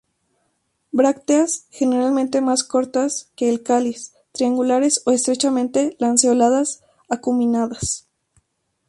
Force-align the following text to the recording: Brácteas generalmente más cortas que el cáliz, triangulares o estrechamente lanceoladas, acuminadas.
Brácteas 0.91 1.67
generalmente 1.69 2.41
más 2.41 2.63
cortas 2.63 3.29
que 3.35 3.49
el 3.51 3.61
cáliz, 3.61 4.13
triangulares 4.31 5.03
o 5.05 5.11
estrechamente 5.11 5.95
lanceoladas, 5.99 6.81
acuminadas. 7.07 8.07